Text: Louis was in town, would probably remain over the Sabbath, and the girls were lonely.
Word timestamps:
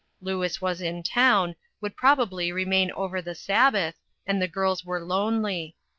Louis 0.19 0.59
was 0.59 0.81
in 0.81 1.03
town, 1.03 1.55
would 1.79 1.95
probably 1.95 2.51
remain 2.51 2.89
over 2.93 3.21
the 3.21 3.35
Sabbath, 3.35 3.99
and 4.25 4.41
the 4.41 4.47
girls 4.47 4.83
were 4.83 4.99
lonely. 5.05 5.75